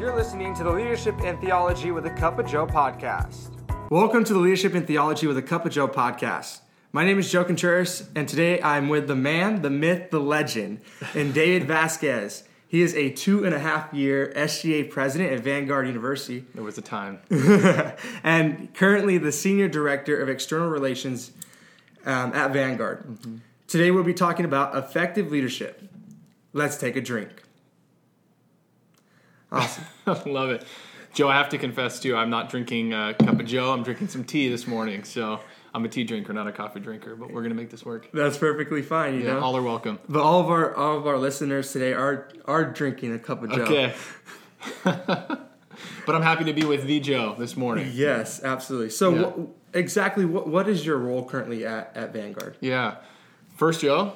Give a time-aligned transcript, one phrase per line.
[0.00, 3.50] You're listening to the Leadership and Theology with a Cup of Joe podcast.
[3.90, 6.60] Welcome to the Leadership and Theology with a Cup of Joe podcast.
[6.90, 10.80] My name is Joe Contreras, and today I'm with the man, the myth, the legend,
[11.14, 12.44] and David Vazquez.
[12.66, 16.78] He is a two and a half year SGA president at Vanguard University There was
[16.78, 17.20] a time.
[18.24, 21.30] and currently the senior director of external relations
[22.06, 23.42] um, at Vanguard.
[23.66, 25.82] Today we'll be talking about effective leadership.
[26.54, 27.42] Let's take a drink.
[29.52, 29.84] Awesome.
[30.32, 30.64] Love it.
[31.12, 33.72] Joe, I have to confess too, I'm not drinking a cup of Joe.
[33.72, 35.02] I'm drinking some tea this morning.
[35.02, 35.40] So
[35.74, 38.08] I'm a tea drinker, not a coffee drinker, but we're going to make this work.
[38.12, 39.40] That's perfectly fine, you Yeah, know.
[39.40, 39.98] all are welcome.
[40.08, 43.50] but all of our all of our listeners today are are drinking a cup of
[43.50, 43.62] Joe.
[43.62, 43.94] Okay.
[44.84, 47.90] but I'm happy to be with the Joe this morning.
[47.92, 48.90] Yes, absolutely.
[48.90, 49.20] So, Yeah.
[49.22, 52.56] what, exactly what what is your role currently at, at Vanguard?
[52.60, 52.96] Yeah.
[53.56, 54.12] First, Joe,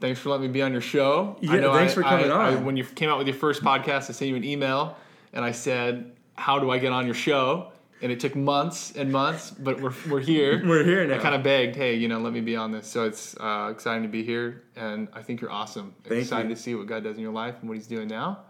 [0.00, 1.36] thanks for letting me be on your show.
[1.40, 2.64] Yeah, thanks for coming I- I- on.
[2.64, 4.96] when you came out with your first podcast, I sent you an email
[5.32, 7.72] and I said, How do I get on your show?
[8.00, 10.62] And it took months and months, but we're, we're here.
[10.68, 11.16] We're here now.
[11.16, 12.86] I kind of begged, hey, you know, let me be on this.
[12.86, 15.96] So it's uh, exciting to be here, and I think you're awesome.
[16.04, 16.54] Thank excited you.
[16.54, 18.42] to see what God does in your life and what He's doing now.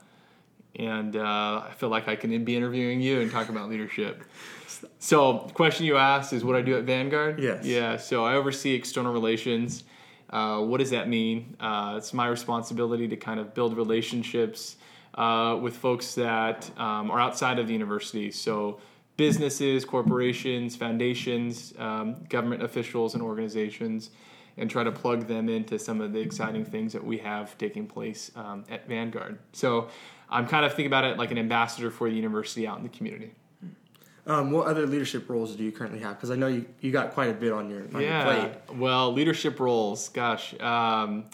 [0.76, 4.22] And uh, I feel like I can be interviewing you and talk about leadership.
[4.98, 7.40] So, the question you asked is what I do at Vanguard.
[7.40, 7.64] Yes.
[7.64, 7.96] Yeah.
[7.96, 9.84] So I oversee external relations.
[10.30, 11.56] Uh, what does that mean?
[11.58, 14.76] Uh, it's my responsibility to kind of build relationships
[15.14, 18.30] uh, with folks that um, are outside of the university.
[18.30, 18.80] So
[19.16, 24.10] businesses, corporations, foundations, um, government officials, and organizations,
[24.56, 27.86] and try to plug them into some of the exciting things that we have taking
[27.86, 29.38] place um, at Vanguard.
[29.52, 29.88] So
[30.30, 32.90] I'm kind of thinking about it like an ambassador for the university out in the
[32.90, 33.32] community.
[34.28, 36.16] Um, what other leadership roles do you currently have?
[36.16, 38.52] Because I know you, you got quite a bit on your, on your plate.
[38.76, 40.54] Well, leadership roles, gosh.
[40.60, 41.24] Um,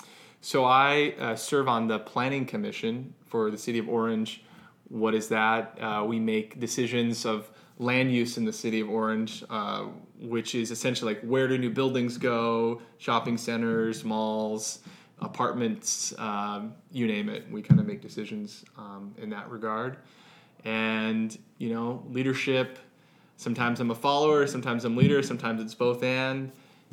[0.41, 4.45] so I uh, serve on the planning commission for the city of Orange.
[4.89, 5.77] What is that?
[5.81, 7.51] Uh, we make decisions of
[7.81, 9.87] land use in the city of Orange, uh,
[10.21, 14.81] which is essentially like where do new buildings go, shopping centers, malls,
[15.21, 17.51] apartments, um, you name it.
[17.51, 19.97] We kind of make decisions um, in that regard.
[20.65, 22.79] And, you know, leadership,
[23.37, 26.53] sometimes I'm a follower, sometimes I'm leader, sometimes it's both and.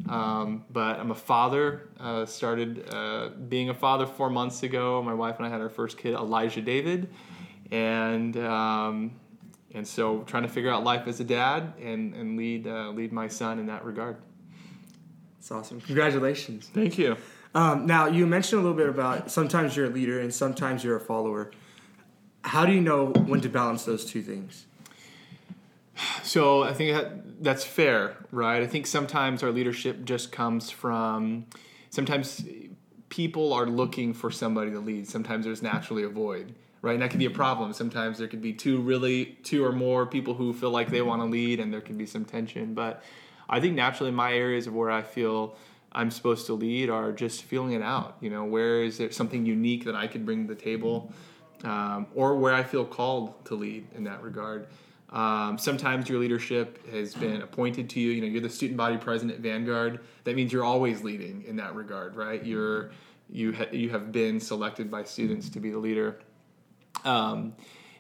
[0.09, 1.89] Um, but I'm a father.
[1.99, 5.01] Uh, started uh, being a father four months ago.
[5.03, 7.09] My wife and I had our first kid, Elijah David,
[7.69, 9.11] and um,
[9.73, 13.11] and so trying to figure out life as a dad and and lead uh, lead
[13.11, 14.17] my son in that regard.
[15.37, 15.81] It's awesome.
[15.81, 16.69] Congratulations.
[16.73, 17.17] Thank you.
[17.53, 20.95] Um, now, you mentioned a little bit about sometimes you're a leader and sometimes you're
[20.95, 21.51] a follower.
[22.43, 24.65] How do you know when to balance those two things?
[26.23, 28.61] So I think that that's fair, right?
[28.61, 31.45] I think sometimes our leadership just comes from
[31.89, 32.43] sometimes
[33.09, 35.07] people are looking for somebody to lead.
[35.07, 36.93] Sometimes there's naturally a void, right?
[36.93, 37.73] And that can be a problem.
[37.73, 41.21] Sometimes there could be two really two or more people who feel like they want
[41.21, 42.73] to lead and there can be some tension.
[42.73, 43.03] But
[43.49, 45.55] I think naturally my areas of where I feel
[45.91, 48.15] I'm supposed to lead are just feeling it out.
[48.21, 51.11] You know, where is there something unique that I could bring to the table?
[51.63, 54.67] Um, or where I feel called to lead in that regard.
[55.09, 58.11] Um, sometimes your leadership has been appointed to you.
[58.11, 59.99] You know, you're the student body president at Vanguard.
[60.23, 62.43] That means you're always leading in that regard, right?
[62.43, 62.91] You're
[63.29, 66.19] you ha- you have been selected by students to be the leader.
[67.03, 67.53] Um,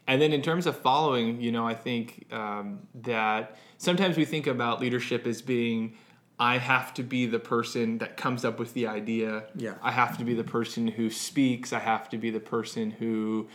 [0.07, 4.47] and then in terms of following, you know, I think um, that sometimes we think
[4.47, 5.95] about leadership as being
[6.41, 9.43] I have to be the person that comes up with the idea.
[9.55, 9.75] Yeah.
[9.83, 11.71] I have to be the person who speaks.
[11.71, 13.47] I have to be the person who,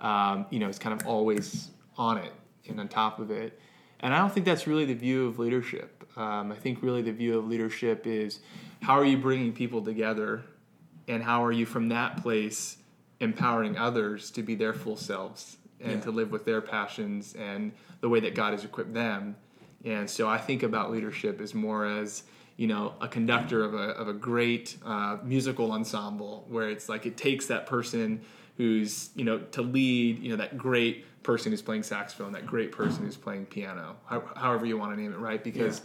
[0.00, 2.32] um, you know, is kind of always on it
[2.68, 3.60] and on top of it.
[4.00, 6.02] And I don't think that's really the view of leadership.
[6.16, 8.40] Um, I think really the view of leadership is
[8.82, 10.42] how are you bringing people together,
[11.06, 12.78] and how are you from that place
[13.20, 16.00] empowering others to be their full selves and Yeah.
[16.00, 17.70] to live with their passions and
[18.00, 19.36] the way that God has equipped them.
[19.84, 22.24] And so I think about leadership as more as
[22.56, 27.06] you know a conductor of a, of a great uh, musical ensemble where it's like
[27.06, 28.20] it takes that person
[28.56, 32.70] who's you know to lead you know that great person who's playing saxophone that great
[32.70, 35.80] person who's playing piano how, however you want to name it right because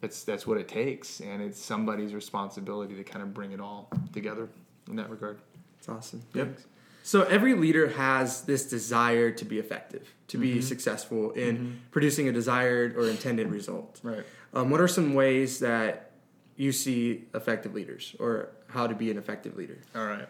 [0.00, 3.90] that's that's what it takes and it's somebody's responsibility to kind of bring it all
[4.12, 4.48] together
[4.88, 5.38] in that regard
[5.78, 6.22] It's awesome.
[6.34, 6.58] Yep.
[7.02, 12.32] So every leader has this desire to be effective, to be successful in producing a
[12.32, 14.00] desired or intended result.
[14.02, 16.10] right Um, what are some ways that
[16.56, 19.78] you see effective leaders, or how to be an effective leader?
[19.94, 20.28] All right.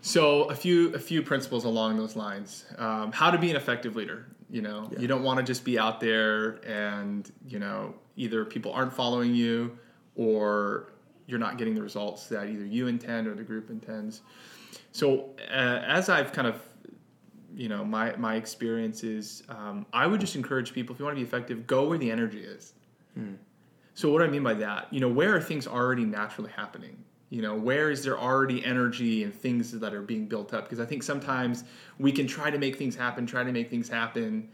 [0.00, 2.64] So a few a few principles along those lines.
[2.78, 4.26] Um, how to be an effective leader.
[4.48, 5.00] You know, Yeah.
[5.00, 9.34] you don't want to just be out there and you know either people aren't following
[9.34, 9.76] you
[10.14, 10.92] or
[11.26, 14.22] you're not getting the results that either you intend or the group intends.
[14.92, 16.60] So uh, as I've kind of
[17.56, 21.16] you know, my my experience is, um, I would just encourage people if you want
[21.16, 22.74] to be effective, go where the energy is.
[23.94, 24.92] So what do I mean by that?
[24.92, 27.02] You know, where are things already naturally happening?
[27.30, 30.64] You know, where is there already energy and things that are being built up?
[30.64, 31.64] Because I think sometimes
[31.98, 34.50] we can try to make things happen, try to make things happen,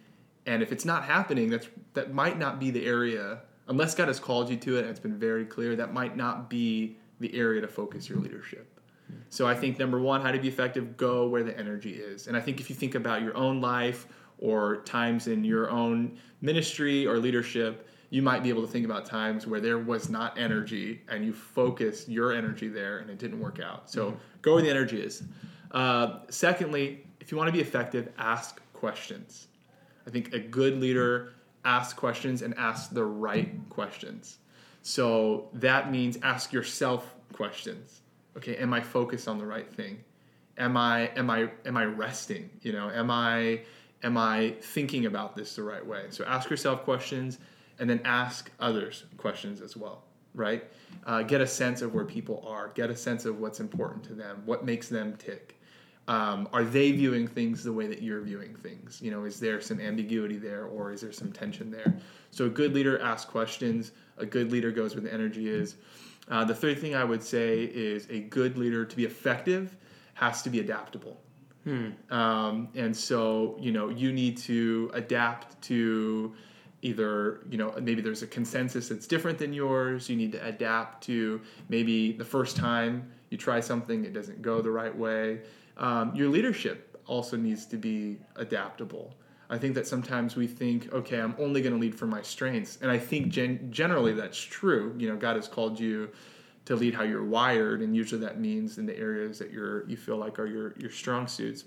[0.47, 4.19] and if it's not happening, that's that might not be the area unless God has
[4.19, 5.77] called you to it and it's been very clear.
[5.77, 8.69] That might not be the area to focus your leadership.
[9.29, 12.27] So I think number one, how to be effective, go where the energy is.
[12.27, 14.07] And I think if you think about your own life
[14.39, 19.07] or times in your own ministry or leadership, you might be able to think about
[19.07, 23.41] times where there was not energy and you focused your energy there and it didn't
[23.41, 23.91] work out.
[23.91, 25.23] So go where the energy is.
[25.71, 29.47] Uh, secondly, if you want to be effective, ask questions.
[30.07, 31.33] I think a good leader
[31.65, 34.39] asks questions and ask the right questions.
[34.83, 38.01] So that means ask yourself questions.
[38.37, 40.03] Okay, am I focused on the right thing?
[40.59, 42.51] Am I am I am I resting?
[42.63, 43.61] You know, am I
[44.03, 46.07] am I thinking about this the right way?
[46.11, 47.39] So ask yourself questions
[47.79, 50.05] and then ask others questions as well,
[50.35, 50.65] right?
[51.07, 54.15] Uh, get a sense of where people are, get a sense of what's important to
[54.15, 55.61] them, what makes them tick.
[56.09, 59.01] Um, are they viewing things the way that you're viewing things?
[59.01, 61.97] You know, is there some ambiguity there or is there some tension there?
[62.33, 63.93] So a good leader asks questions.
[64.19, 65.77] A good leader goes where the energy is.
[66.29, 69.77] Uh, the third thing I would say is a good leader to be effective
[70.15, 71.21] has to be adaptable.
[72.11, 76.35] Um, and so, you know, you need to adapt to
[76.83, 80.09] either, you know, maybe there's a consensus that's different than yours.
[80.09, 84.61] You need to adapt to maybe the first time you try something, it doesn't go
[84.61, 85.41] the right way.
[85.77, 89.15] Um, your leadership also needs to be adaptable.
[89.51, 92.79] I think that sometimes we think, okay, I'm only going to lead from my strengths.
[92.81, 94.95] And I think gen- generally that's true.
[94.97, 96.11] You know, God has called you
[96.65, 99.97] to lead how you're wired, and usually that means in the areas that you're you
[99.97, 101.65] feel like are your your strong suits.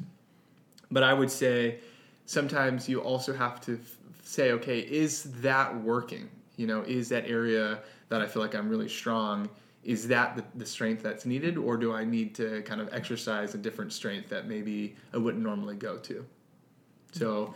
[0.89, 1.79] But I would say
[2.25, 6.29] sometimes you also have to f- say, okay, is that working?
[6.55, 7.79] You know, is that area
[8.09, 9.49] that I feel like I'm really strong?
[9.85, 13.53] Is that the, the strength that's needed, or do I need to kind of exercise
[13.53, 16.25] a different strength that maybe I wouldn't normally go to?
[17.11, 17.53] So,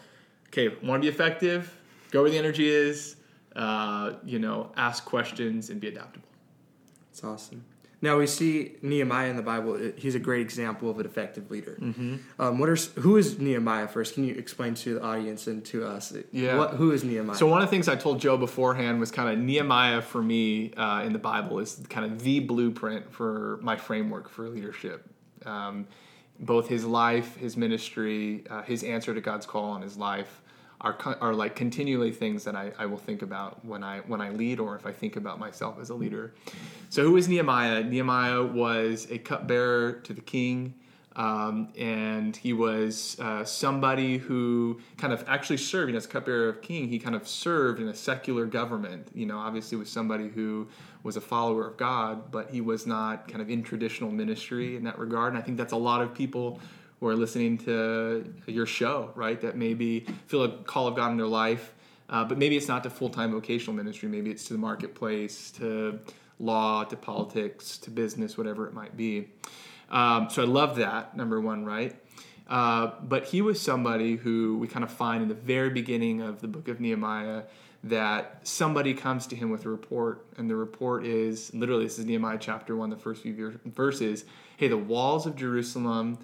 [0.48, 1.76] okay, want to be effective?
[2.12, 3.16] Go where the energy is.
[3.56, 6.28] Uh, you know, ask questions and be adaptable.
[7.12, 7.66] It's awesome.
[8.02, 9.78] Now we see Nehemiah in the Bible.
[9.98, 11.78] He's a great example of an effective leader.
[11.80, 12.16] Mm-hmm.
[12.40, 14.14] Um, what are who is Nehemiah first?
[14.14, 16.14] Can you explain to the audience and to us?
[16.32, 16.58] Yeah.
[16.58, 17.36] What, who is Nehemiah?
[17.36, 20.74] So one of the things I told Joe beforehand was kind of Nehemiah for me
[20.74, 25.06] uh, in the Bible is kind of the blueprint for my framework for leadership.
[25.46, 25.88] Um,
[26.40, 30.42] both his life, his ministry, uh, his answer to God's call on his life
[30.82, 34.30] are are like continually things that I, I will think about when I when I
[34.30, 36.34] lead or if I think about myself as a leader.
[36.90, 37.84] So who is Nehemiah?
[37.84, 40.76] Nehemiah was a cupbearer to the king.
[41.16, 46.48] Um, and he was uh, somebody who kind of actually served, you know, as cupbearer
[46.48, 49.10] of king, he kind of served in a secular government.
[49.14, 50.70] You know, obviously was somebody who
[51.04, 54.84] was a follower of God, but he was not kind of in traditional ministry in
[54.86, 55.34] that regard.
[55.34, 56.62] And I think that's a lot of people
[57.08, 59.40] are listening to your show, right?
[59.42, 61.74] That maybe feel a call of God in their life,
[62.10, 64.10] uh, but maybe it's not to full time vocational ministry.
[64.10, 66.00] Maybe it's to the marketplace, to
[66.40, 69.30] law, to politics, to business, whatever it might be.
[69.90, 71.96] Um, so I love that, number one, right?
[72.48, 76.42] Uh, but he was somebody who we kind of find in the very beginning of
[76.42, 77.44] the book of Nehemiah
[77.84, 82.06] that somebody comes to him with a report, and the report is literally this is
[82.06, 84.26] Nehemiah chapter one, the first few verses.
[84.58, 86.18] Hey, the walls of Jerusalem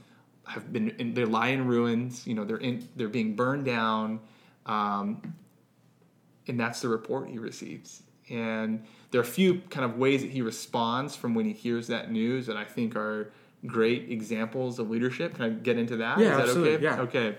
[0.48, 2.26] have been in, they lie in ruins.
[2.28, 4.20] You know, they're in they're being burned down,
[4.66, 5.36] um,
[6.48, 8.04] and that's the report he receives.
[8.30, 11.88] And there are a few kind of ways that he responds from when he hears
[11.88, 13.32] that news that I think are
[13.66, 15.36] great examples of leadership.
[15.36, 16.20] Can I get into that?
[16.20, 16.84] Yeah, Is that absolutely, okay?
[16.84, 17.02] yeah.
[17.02, 17.36] Okay.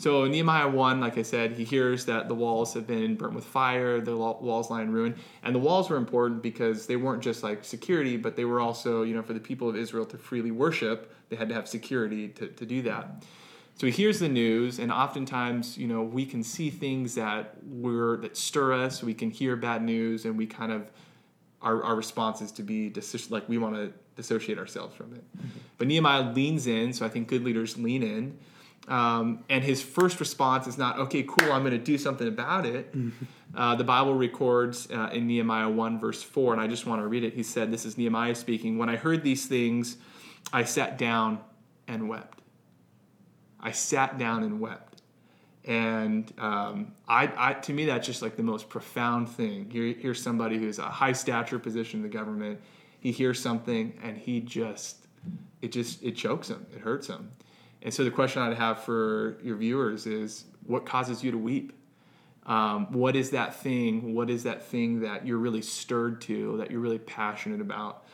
[0.00, 3.44] So Nehemiah 1, like I said, he hears that the walls have been burnt with
[3.44, 5.14] fire, the walls lie in ruin.
[5.42, 9.02] And the walls were important because they weren't just like security, but they were also,
[9.02, 12.28] you know, for the people of Israel to freely worship, they had to have security
[12.28, 13.22] to, to do that.
[13.74, 18.16] So he hears the news, and oftentimes, you know, we can see things that we're
[18.22, 19.02] that stir us.
[19.02, 20.90] We can hear bad news, and we kind of
[21.60, 25.24] our, our response is to be dis- like we want to dissociate ourselves from it.
[25.36, 25.48] Mm-hmm.
[25.76, 28.38] But Nehemiah leans in, so I think good leaders lean in.
[28.90, 32.66] Um, and his first response is not, okay, cool, I'm going to do something about
[32.66, 32.92] it.
[33.54, 37.06] Uh, the Bible records uh, in Nehemiah 1, verse 4, and I just want to
[37.06, 37.34] read it.
[37.34, 38.78] He said, This is Nehemiah speaking.
[38.78, 39.96] When I heard these things,
[40.52, 41.40] I sat down
[41.86, 42.40] and wept.
[43.60, 45.02] I sat down and wept.
[45.64, 49.70] And um, I, I, to me, that's just like the most profound thing.
[49.70, 52.60] Here, here's somebody who's a high stature position in the government.
[52.98, 55.06] He hears something, and he just,
[55.60, 56.66] it just, it chokes him.
[56.74, 57.30] It hurts him.
[57.82, 61.72] And so the question I'd have for your viewers is what causes you to weep?
[62.46, 64.14] Um, what is that thing?
[64.14, 68.04] What is that thing that you're really stirred to, that you're really passionate about?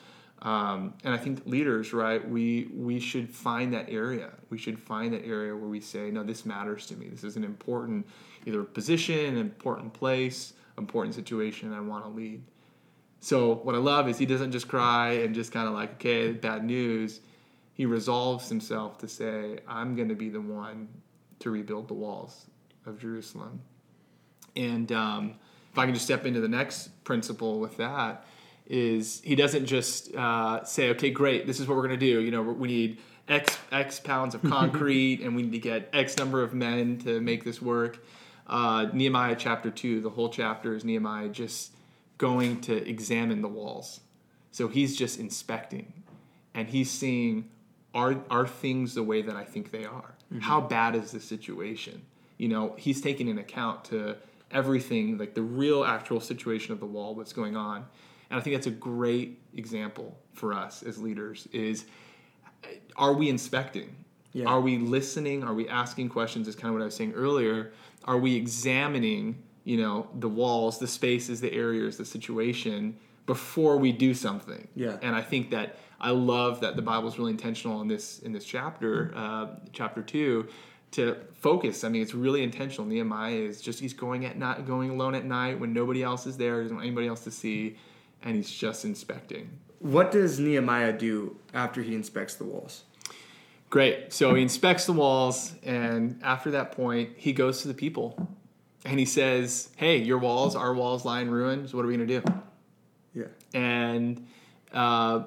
[0.43, 2.27] Um, and I think leaders, right?
[2.29, 4.31] We we should find that area.
[4.51, 7.09] We should find that area where we say, no, this matters to me.
[7.09, 8.07] This is an important
[8.45, 11.73] either position, an important place, important situation.
[11.73, 12.43] I want to lead.
[13.21, 16.33] So what I love is he doesn't just cry and just kind of like, okay,
[16.33, 17.21] bad news.
[17.77, 20.89] He resolves himself to say, I'm going to be the one
[21.41, 22.47] to rebuild the walls
[22.87, 23.61] of Jerusalem.
[24.57, 25.35] And um,
[25.71, 28.25] if I can just step into the next principle with that,
[28.67, 32.23] is he doesn't just uh, say, okay, great, this is what we're going to do.
[32.23, 36.17] You know, we need X X pounds of concrete, and we need to get X
[36.17, 38.03] number of men to make this work.
[38.47, 41.73] Uh, Nehemiah chapter two, the whole chapter is Nehemiah just
[42.17, 44.01] going to examine the walls.
[44.51, 45.93] So he's just inspecting,
[46.55, 47.51] and he's seeing
[47.97, 50.15] are are things the way that I think they are?
[50.33, 50.41] Mm-hmm.
[50.41, 52.03] How bad is the situation?
[52.37, 54.17] You know, he's taking into account to
[54.51, 57.87] everything, like the real actual situation of the wall, what's going on.
[58.31, 61.87] And I think that's a great example for us as leaders is
[62.97, 63.97] are we inspecting?
[64.33, 64.47] Yeah.
[64.47, 65.43] Are we listening?
[65.43, 66.47] Are we asking questions?
[66.47, 67.73] Is kind of what I was saying earlier.
[68.05, 73.93] Are we examining, you know, the walls, the spaces, the areas, the situation before we
[73.93, 74.69] do something?
[74.75, 74.97] Yeah.
[75.03, 78.33] And I think that I love that the Bible is really intentional in this in
[78.33, 80.49] this chapter, uh, chapter two,
[80.93, 81.85] to focus.
[81.85, 82.87] I mean, it's really intentional.
[82.87, 86.37] Nehemiah is just he's going at not going alone at night when nobody else is
[86.37, 87.77] there, doesn't want anybody else to see,
[88.23, 89.51] and he's just inspecting.
[89.79, 92.85] What does Nehemiah do after he inspects the walls?
[93.69, 94.13] Great.
[94.13, 98.29] So he inspects the walls, and after that point, he goes to the people
[98.87, 101.75] and he says, Hey, your walls, our walls lie in ruins.
[101.75, 102.43] What are we going to do?
[103.17, 103.25] Yeah.
[103.55, 104.27] And
[104.73, 105.25] uh,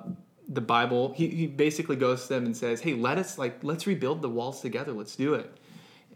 [0.47, 3.87] the Bible, he, he basically goes to them and says, Hey, let us, like, let's
[3.87, 4.93] rebuild the walls together.
[4.93, 5.51] Let's do it.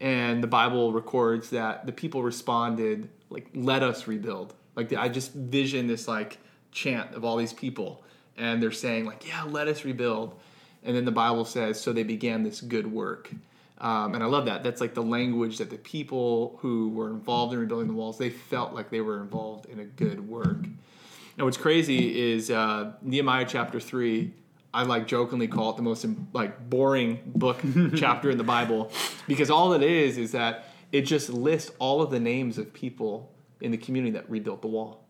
[0.00, 4.54] And the Bible records that the people responded, like, let us rebuild.
[4.76, 6.38] Like, I just vision this, like,
[6.72, 8.04] chant of all these people.
[8.36, 10.38] And they're saying, like, yeah, let us rebuild.
[10.84, 13.30] And then the Bible says, so they began this good work.
[13.78, 14.62] Um, and I love that.
[14.62, 18.30] That's like the language that the people who were involved in rebuilding the walls, they
[18.30, 20.66] felt like they were involved in a good work.
[21.36, 24.32] Now, what's crazy is uh, Nehemiah chapter 3,
[24.72, 27.58] I like jokingly call it the most like boring book
[27.96, 28.92] chapter in the Bible.
[29.26, 33.32] Because all it is is that it just lists all of the names of people
[33.60, 35.04] in the community that rebuilt the wall.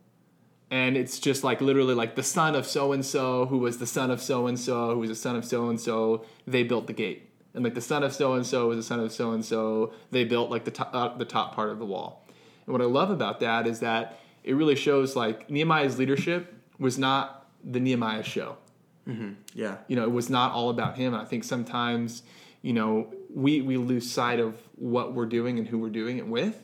[0.71, 3.87] And it's just like literally like the son of so and so who was the
[3.87, 6.87] son of so and so who was the son of so and so they built
[6.87, 7.31] the gate.
[7.53, 9.93] And like the son of so and so was the son of so and so
[10.11, 12.27] they built like the top, uh, the top part of the wall.
[12.67, 16.99] And what i love about that is that it really shows like nehemiah's leadership was
[16.99, 18.59] not the nehemiah show.
[19.09, 19.33] Mm-hmm.
[19.55, 19.79] yeah.
[19.89, 21.13] You know it was not all about him.
[21.13, 22.23] And i think sometimes
[22.63, 26.27] you know we we lose sight of what we're doing and who we're doing it
[26.27, 26.63] with.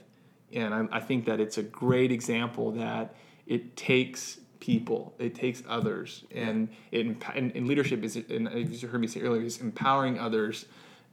[0.53, 3.15] And I, I think that it's a great example that
[3.47, 6.25] it takes people it takes others.
[6.31, 10.19] And it and, and leadership is and as you heard me say earlier is empowering
[10.19, 10.67] others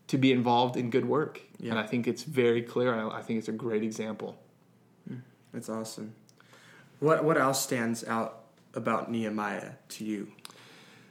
[0.07, 1.41] to be involved in good work.
[1.59, 1.71] Yeah.
[1.71, 2.93] and i think it's very clear.
[2.93, 4.37] I, I think it's a great example.
[5.07, 5.19] Hmm.
[5.51, 6.13] that's awesome
[6.99, 10.31] what what else stands out about nehemiah to you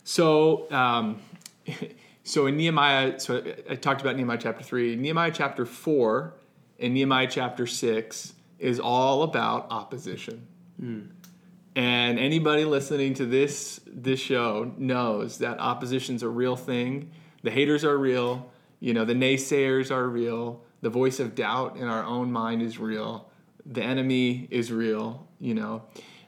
[0.05, 1.21] so um,
[2.25, 6.35] so in nehemiah so i talked about nehemiah chapter 3 nehemiah chapter 4
[6.79, 10.47] and nehemiah chapter 6 is all about opposition
[10.81, 11.09] mm.
[11.77, 17.11] And anybody listening to this this show knows that opposition's a real thing.
[17.43, 18.51] The haters are real.
[18.81, 20.65] You know, the naysayers are real.
[20.81, 23.31] The voice of doubt in our own mind is real.
[23.69, 25.27] The enemy is real.
[25.39, 25.83] You know,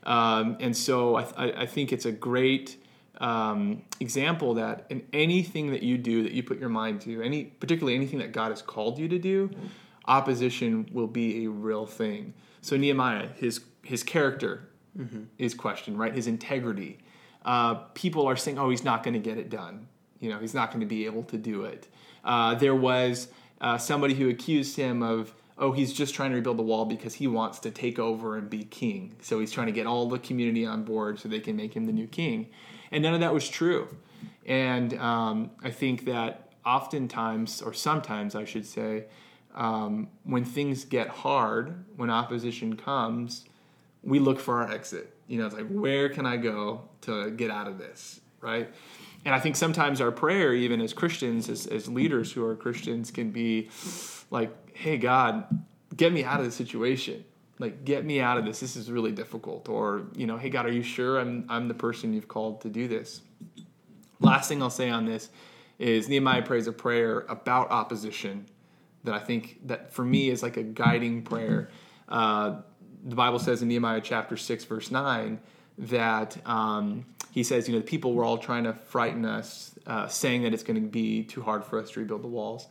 [0.04, 2.76] um, and so I, I, think it's a great
[3.20, 7.44] um, example that in anything that you do that you put your mind to, any
[7.44, 9.50] particularly anything that God has called you to do,
[10.06, 12.34] opposition will be a real thing.
[12.60, 14.68] So Nehemiah, his his character
[14.98, 15.24] mm-hmm.
[15.38, 16.14] is questioned, right?
[16.14, 16.98] His integrity.
[17.44, 19.88] Uh, people are saying, "Oh, he's not going to get it done.
[20.20, 21.88] You know, he's not going to be able to do it."
[22.24, 23.28] Uh, there was
[23.60, 27.14] uh, somebody who accused him of, "Oh, he's just trying to rebuild the wall because
[27.14, 29.16] he wants to take over and be king.
[29.22, 31.86] So he's trying to get all the community on board so they can make him
[31.86, 32.48] the new king."
[32.90, 33.88] And none of that was true.
[34.46, 39.04] And um, I think that oftentimes, or sometimes, I should say,
[39.54, 43.44] um, when things get hard, when opposition comes,
[44.02, 45.14] we look for our exit.
[45.26, 48.68] You know, it's like, where can I go to get out of this, right?
[49.24, 53.10] And I think sometimes our prayer, even as Christians, as, as leaders who are Christians,
[53.10, 53.68] can be
[54.30, 55.44] like, hey, God,
[55.96, 57.24] get me out of this situation.
[57.58, 58.60] Like, get me out of this.
[58.60, 59.68] This is really difficult.
[59.68, 62.68] Or, you know, hey, God, are you sure I'm, I'm the person you've called to
[62.68, 63.20] do this?
[64.20, 65.30] Last thing I'll say on this
[65.80, 68.46] is Nehemiah prays a prayer about opposition
[69.02, 71.70] that I think that for me is like a guiding prayer.
[72.08, 72.60] Uh,
[73.04, 75.40] the Bible says in Nehemiah chapter six verse nine
[75.78, 80.06] that um, he says, you know, the people were all trying to frighten us, uh,
[80.06, 82.68] saying that it's going to be too hard for us to rebuild the walls.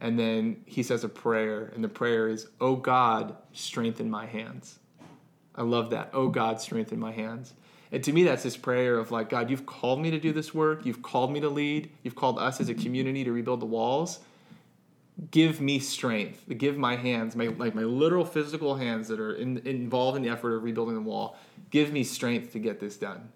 [0.00, 4.78] And then he says a prayer, and the prayer is, "Oh God, strengthen my hands."
[5.54, 6.10] I love that.
[6.14, 7.52] Oh God, strengthen my hands.
[7.92, 10.54] And to me, that's this prayer of like, God, you've called me to do this
[10.54, 10.86] work.
[10.86, 11.90] You've called me to lead.
[12.02, 14.20] You've called us as a community to rebuild the walls.
[15.30, 16.44] Give me strength.
[16.56, 20.30] Give my hands, my like my literal physical hands that are in, involved in the
[20.30, 21.36] effort of rebuilding the wall.
[21.70, 23.28] Give me strength to get this done.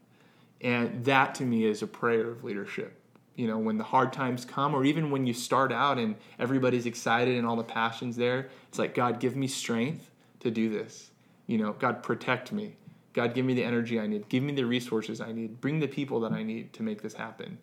[0.60, 2.98] And that to me is a prayer of leadership.
[3.36, 6.86] You know, when the hard times come, or even when you start out and everybody's
[6.86, 10.10] excited and all the passions there, it's like, God, give me strength
[10.40, 11.10] to do this.
[11.46, 12.76] You know, God, protect me.
[13.12, 14.28] God, give me the energy I need.
[14.28, 15.60] Give me the resources I need.
[15.60, 17.58] Bring the people that I need to make this happen.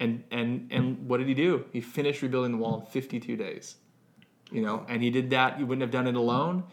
[0.00, 1.64] And and and what did he do?
[1.72, 3.76] He finished rebuilding the wall in 52 days.
[4.50, 5.58] You know, and he did that.
[5.58, 6.64] You wouldn't have done it alone,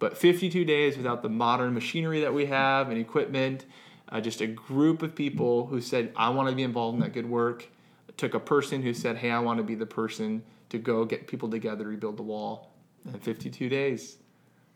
[0.00, 3.64] but 52 days without the modern machinery that we have and equipment.
[4.08, 7.12] Uh, just a group of people who said, "I want to be involved in that
[7.12, 7.68] good work."
[8.18, 11.26] Took a person who said, "Hey, I want to be the person to go get
[11.26, 12.74] people together, rebuild the wall."
[13.06, 14.18] In 52 days,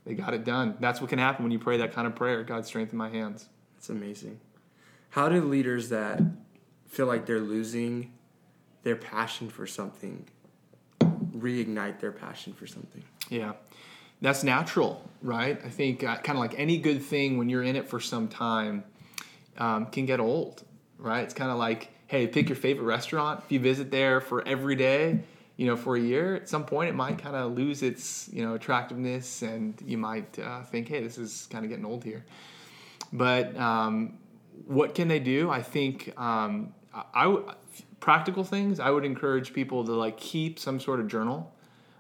[0.05, 0.77] they got it done.
[0.81, 2.43] That's what can happen when you pray that kind of prayer.
[2.43, 3.49] God strengthen my hands.
[3.77, 4.41] It's amazing.
[5.11, 6.23] How do leaders that
[6.87, 8.13] feel like they're losing
[8.83, 10.27] their passion for something
[11.37, 13.03] reignite their passion for something?
[13.29, 13.53] Yeah.
[14.21, 15.61] That's natural, right?
[15.65, 18.29] I think uh, kind of like any good thing when you're in it for some
[18.29, 18.85] time
[19.59, 20.63] um, can get old,
[20.97, 21.25] right?
[21.25, 23.43] It's kind of like, hey, pick your favorite restaurant.
[23.43, 25.21] If you visit there for every day,
[25.57, 28.45] you know, for a year, at some point it might kind of lose its, you
[28.45, 32.23] know, attractiveness and you might uh, think, hey, this is kind of getting old here.
[33.15, 34.19] But um,
[34.67, 35.51] what can they do?
[35.51, 37.35] I think um, I,
[37.99, 38.79] practical things.
[38.79, 41.51] I would encourage people to like keep some sort of journal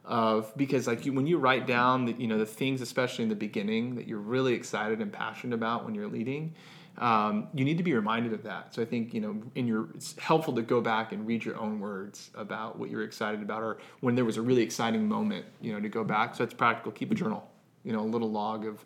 [0.04, 3.30] of because like you, when you write down the, you know the things, especially in
[3.30, 6.54] the beginning, that you're really excited and passionate about when you're leading.
[6.98, 8.74] Um, you need to be reminded of that.
[8.74, 11.56] So I think you know, in your it's helpful to go back and read your
[11.56, 15.46] own words about what you're excited about, or when there was a really exciting moment,
[15.60, 16.34] you know, to go back.
[16.34, 16.92] So it's practical.
[16.92, 17.50] Keep a journal,
[17.82, 18.84] you know, a little log of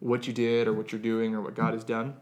[0.00, 2.14] what you did or what you're doing or what God has done.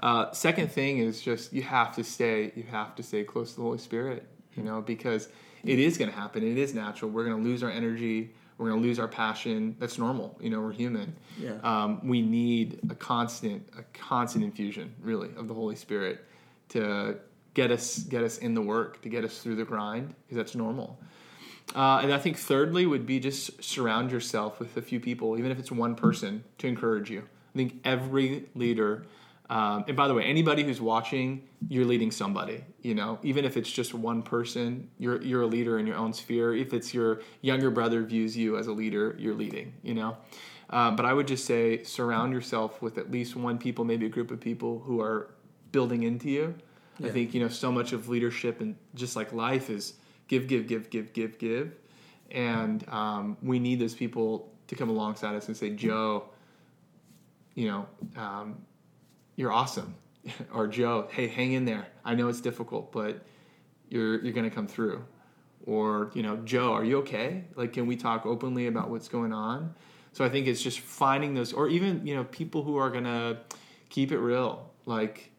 [0.00, 3.56] Uh, second thing is just you have to stay you have to stay close to
[3.56, 5.28] the Holy Spirit, you know, because
[5.64, 6.42] it is going to happen.
[6.42, 7.10] It is natural.
[7.10, 8.32] We're going to lose our energy.
[8.56, 9.76] We're going to lose our passion.
[9.78, 10.38] That's normal.
[10.40, 11.16] You know, we're human.
[11.38, 11.58] Yeah.
[11.62, 16.24] Um, we need a constant, a constant infusion, really, of the Holy Spirit
[16.70, 17.16] to
[17.54, 20.54] get us, get us in the work, to get us through the grind, because that's
[20.54, 20.98] normal.
[21.74, 25.50] Uh, and I think thirdly would be just surround yourself with a few people, even
[25.50, 27.20] if it's one person, to encourage you.
[27.54, 29.06] I think every leader
[29.50, 32.64] um, and by the way, anybody who's watching, you're leading somebody.
[32.80, 36.12] You know, even if it's just one person, you're you're a leader in your own
[36.12, 36.54] sphere.
[36.54, 39.74] If it's your younger brother views you as a leader, you're leading.
[39.82, 40.16] You know,
[40.70, 44.10] uh, but I would just say surround yourself with at least one people, maybe a
[44.10, 45.34] group of people who are
[45.72, 46.54] building into you.
[46.98, 47.08] Yeah.
[47.08, 49.94] I think you know so much of leadership and just like life is
[50.26, 51.74] give, give, give, give, give, give,
[52.30, 56.30] and um, we need those people to come alongside us and say, Joe,
[57.54, 57.86] you know.
[58.16, 58.64] Um,
[59.36, 59.94] you're awesome.
[60.52, 61.86] or Joe, hey, hang in there.
[62.04, 63.24] I know it's difficult, but
[63.88, 65.04] you're you're gonna come through.
[65.66, 67.44] Or you know, Joe, are you okay?
[67.56, 69.74] Like, can we talk openly about what's going on?
[70.12, 73.38] So I think it's just finding those, or even you know, people who are gonna
[73.88, 74.70] keep it real.
[74.86, 75.30] Like,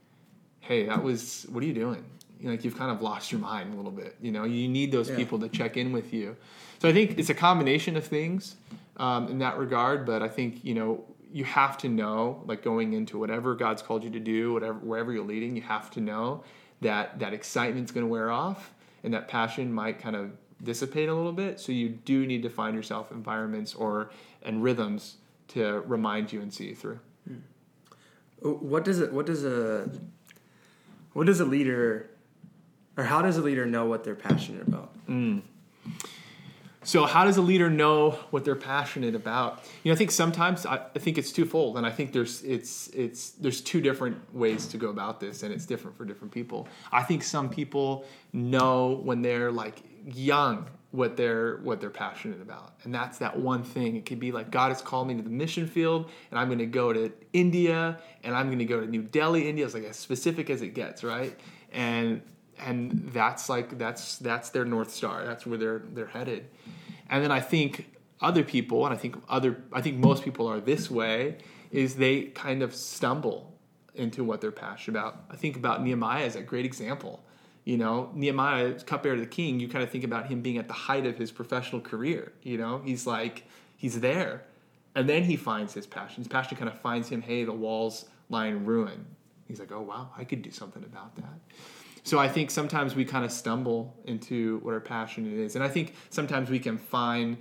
[0.59, 2.03] hey, that was what are you doing?
[2.39, 4.17] You know, like you've kind of lost your mind a little bit.
[4.21, 5.15] You know, you need those yeah.
[5.15, 6.35] people to check in with you.
[6.79, 8.55] So I think it's a combination of things
[8.97, 10.05] um, in that regard.
[10.05, 11.05] But I think you know
[11.35, 15.11] you have to know, like going into whatever God's called you to do, whatever wherever
[15.11, 16.45] you're leading, you have to know
[16.79, 20.31] that that excitement's going to wear off and that passion might kind of
[20.63, 21.59] dissipate a little bit.
[21.59, 24.11] So you do need to find yourself environments or
[24.43, 25.17] and rhythms
[25.49, 27.01] to remind you and see you through.
[27.27, 27.39] Hmm.
[28.39, 29.11] What does it?
[29.11, 29.89] What does a
[31.11, 32.11] what does a leader,
[32.95, 34.93] or how does a leader know what they're passionate about?
[35.09, 35.41] Mm.
[36.85, 39.63] So, how does a leader know what they're passionate about?
[39.83, 42.89] You know, I think sometimes I, I, think it's twofold, and I think there's it's
[42.89, 46.67] it's there's two different ways to go about this, and it's different for different people.
[46.91, 52.75] I think some people know when they're like young what they're what they're passionate about,
[52.83, 53.95] and that's that one thing.
[53.95, 56.59] It could be like God has called me to the mission field, and I'm going
[56.59, 59.65] to go to India, and I'm going to go to New Delhi, India.
[59.65, 61.35] It's like as specific as it gets, right?
[61.71, 62.21] And
[62.59, 65.25] and that's like that's that's their north star.
[65.25, 66.45] That's where they're they're headed.
[67.09, 67.91] And then I think
[68.21, 71.37] other people, and I think other I think most people are this way,
[71.71, 73.53] is they kind of stumble
[73.93, 75.23] into what they're passionate about.
[75.29, 77.23] I think about Nehemiah as a great example.
[77.63, 80.67] You know, Nehemiah, cupbearer to the king, you kind of think about him being at
[80.67, 82.31] the height of his professional career.
[82.43, 83.43] You know, he's like,
[83.75, 84.43] he's there.
[84.93, 86.23] And then he finds his passion.
[86.23, 89.05] His passion kind of finds him, hey, the walls lie in ruin.
[89.47, 91.39] He's like, oh, wow, I could do something about that.
[92.05, 95.55] So I think sometimes we kind of stumble into what our passion is.
[95.55, 97.35] And I think sometimes we can find,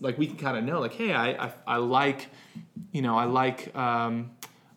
[0.00, 2.28] like, we can kind of know, like, hey, I, I, I like,
[2.90, 4.30] you know, I like, um,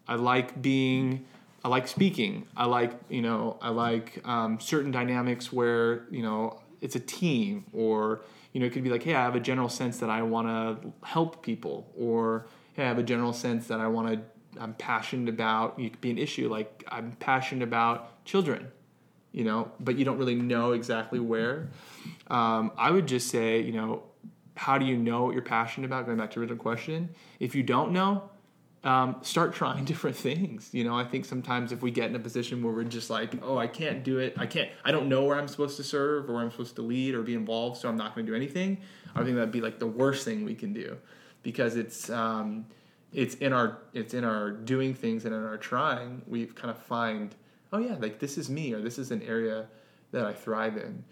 [0.08, 1.26] I like being
[1.64, 2.48] I like speaking.
[2.58, 7.66] I like you know I like um, certain dynamics where you know it's a team
[7.72, 10.24] or you know it could be like hey I have a general sense that I
[10.24, 14.60] want to help people or hey I have a general sense that I want to
[14.60, 18.72] I'm passionate about you could be an issue like I'm passionate about children
[19.32, 21.70] you know but you don't really know exactly where
[22.28, 24.04] um, I would just say you know
[24.56, 27.56] how do you know what you're passionate about going back to the original question if
[27.56, 28.30] you don't know
[28.84, 30.70] um, start trying different things.
[30.72, 33.34] You know, I think sometimes if we get in a position where we're just like,
[33.44, 36.30] oh, I can't do it, I can't, I don't know where I'm supposed to serve
[36.30, 38.36] or where I'm supposed to lead or be involved, so I'm not going to do
[38.36, 38.80] anything.
[39.16, 40.98] I think that'd be like the worst thing we can do,
[41.44, 42.66] because it's um,
[43.14, 46.78] it's in our it's in our doing things and in our trying we kind of
[46.78, 47.36] find,
[47.72, 49.68] oh yeah, like this is me or this is an area
[50.12, 51.04] that I thrive in.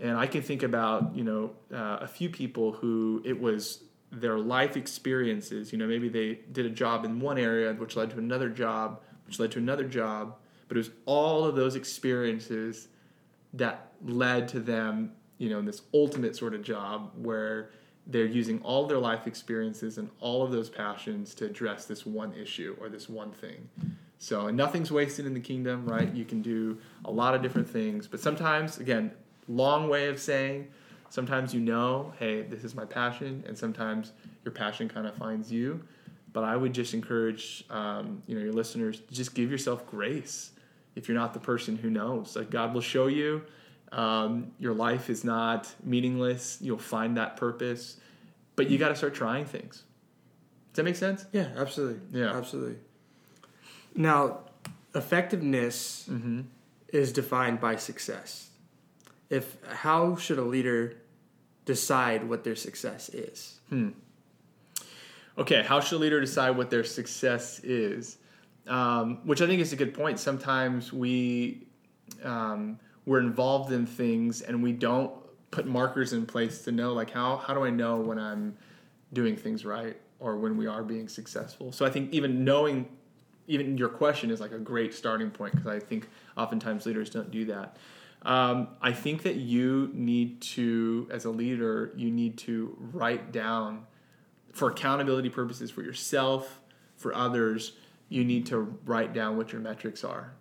[0.00, 4.38] And I can think about you know uh, a few people who it was their
[4.38, 5.72] life experiences.
[5.72, 9.00] You know, maybe they did a job in one area, which led to another job,
[9.26, 10.36] which led to another job.
[10.68, 12.88] But it was all of those experiences
[13.54, 17.70] that led to them, you know, this ultimate sort of job where
[18.06, 22.32] they're using all their life experiences and all of those passions to address this one
[22.34, 23.68] issue or this one thing.
[24.22, 26.14] So, nothing's wasted in the kingdom, right?
[26.14, 29.10] You can do a lot of different things, but sometimes, again,
[29.48, 30.68] long way of saying
[31.10, 34.12] sometimes you know, hey, this is my passion, and sometimes
[34.44, 35.82] your passion kind of finds you.
[36.32, 40.52] But I would just encourage, um, you know, your listeners, just give yourself grace.
[40.94, 43.42] If you're not the person who knows, like God will show you.
[43.90, 46.58] Um, your life is not meaningless.
[46.60, 47.96] You'll find that purpose,
[48.54, 49.82] but you got to start trying things.
[50.72, 51.26] Does that make sense?
[51.32, 52.20] Yeah, absolutely.
[52.20, 52.36] Yeah.
[52.36, 52.76] absolutely.
[53.94, 54.40] Now,
[54.94, 56.40] effectiveness Mm-hmm.
[56.92, 58.50] is defined by success.
[59.30, 60.96] If how should a leader
[61.64, 63.60] decide what their success is?
[65.38, 68.18] Okay, how should a leader decide what their success is?
[68.66, 70.18] Um, which I think is a good point.
[70.20, 71.66] Sometimes we
[72.22, 75.12] um, we're involved in things and we don't
[75.50, 78.56] put markers in place to know like how how do I know when I'm
[79.12, 81.72] doing things right or when we are being successful.
[81.72, 82.88] So I think even knowing
[83.46, 87.30] even your question is like a great starting point because I think oftentimes leaders don't
[87.30, 87.76] do that.
[88.24, 93.84] Um, I think that you need to, as a leader, you need to write down
[94.52, 96.60] for accountability purposes for yourself,
[96.96, 97.72] for others,
[98.08, 100.34] you need to write down what your metrics are.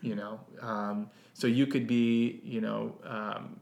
[0.00, 3.60] You know, um, so you could be, you know, um,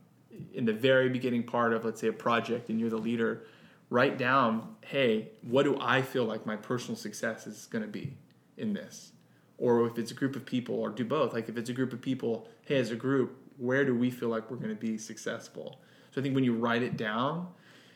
[0.55, 3.43] in the very beginning part of, let's say, a project, and you're the leader.
[3.91, 8.17] Write down, hey, what do I feel like my personal success is going to be
[8.59, 9.13] in this?
[9.57, 11.33] Or if it's a group of people, or do both.
[11.33, 14.29] Like if it's a group of people, hey, as a group, where do we feel
[14.29, 15.81] like we're going to be successful?
[16.13, 17.49] So I think when you write it down,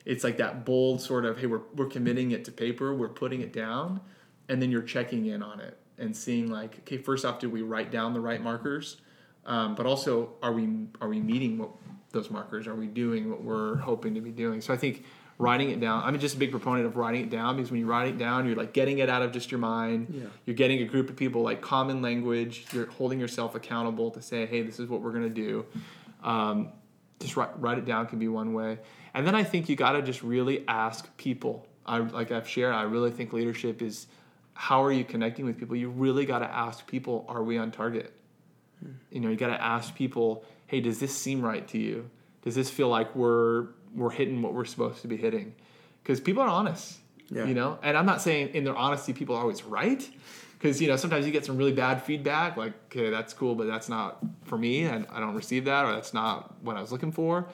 [0.04, 3.40] it's like that bold sort of hey we're, we're committing it to paper we're putting
[3.40, 4.00] it down
[4.48, 7.62] and then you're checking in on it and seeing like okay first off did we
[7.62, 8.98] write down the right markers
[9.44, 11.70] um, but also are we are we meeting what
[12.10, 15.04] those markers are we doing what we're hoping to be doing so i think
[15.38, 16.04] writing it down.
[16.04, 18.46] I'm just a big proponent of writing it down because when you write it down
[18.46, 20.08] you're like getting it out of just your mind.
[20.10, 20.24] Yeah.
[20.46, 22.66] you're getting a group of people like common language.
[22.72, 25.66] You're holding yourself accountable to say hey this is what we're going to do.
[26.22, 26.68] Um,
[27.20, 28.78] just write, write it down can be one way.
[29.14, 31.66] And then i think you got to just really ask people.
[31.84, 34.06] I like i've shared i really think leadership is
[34.54, 35.74] how are you connecting with people?
[35.76, 38.12] You really got to ask people are we on target?
[39.10, 42.10] You know you got to ask people hey does this seem right to you?
[42.42, 45.54] Does this feel like we're we're hitting what we're supposed to be hitting
[46.02, 46.98] because people are honest
[47.30, 47.44] Yeah.
[47.46, 50.08] you know and i'm not saying in their honesty people are always right
[50.58, 53.66] because you know sometimes you get some really bad feedback like okay that's cool but
[53.66, 56.90] that's not for me and i don't receive that or that's not what i was
[56.92, 57.46] looking for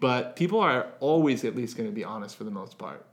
[0.00, 3.04] but people are always at least going to be honest for the most part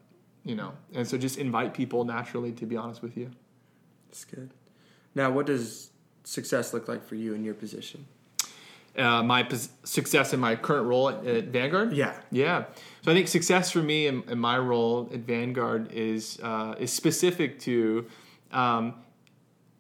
[0.44, 3.30] you know and so just invite people naturally to be honest with you
[4.10, 4.52] That's good.
[5.16, 5.92] Now, what does
[6.24, 8.06] success look like for you in your position?
[8.97, 12.13] Uh, my pos- success in my current role at, at vanguard Yeah.
[12.31, 12.65] Yeah.
[13.05, 16.91] So I think success for me in, in my role at Vanguard is uh, is
[16.91, 18.08] specific to
[18.51, 18.95] um,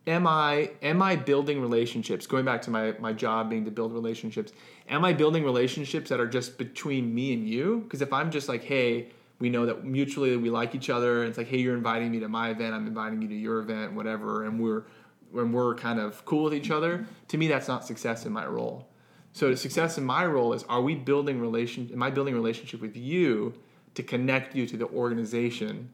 [0.05, 2.27] am I am I building relationships?
[2.27, 4.53] Going back to my my job being to build relationships.
[4.89, 7.81] Am I building relationships that are just between me and you?
[7.83, 9.07] Because if I'm just like, hey,
[9.39, 11.21] we know that mutually we like each other.
[11.21, 12.75] And it's like, hey, you're inviting me to my event.
[12.75, 14.45] I'm inviting you to your event, whatever.
[14.45, 14.83] And we're
[15.31, 17.07] when we're kind of cool with each other.
[17.29, 18.87] To me, that's not success in my role.
[19.35, 21.89] So the success in my role is: Are we building relation?
[21.91, 23.53] Am I building a relationship with you
[23.95, 25.89] to connect you to the organization